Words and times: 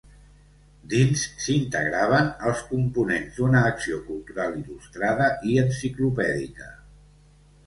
Dins, 0.93 1.25
s'integraven 1.43 2.31
els 2.51 2.63
components 2.69 3.35
d'una 3.37 3.61
acció 3.75 4.01
cultural 4.09 4.57
il·lustrada 4.63 5.29
i 5.53 5.61
enciclopèdica. 5.67 6.73